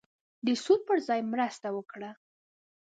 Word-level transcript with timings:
د 0.45 0.47
سود 0.63 0.79
پر 0.87 0.97
ځای 1.07 1.21
مرسته 1.33 1.67
وکړه. 1.73 2.11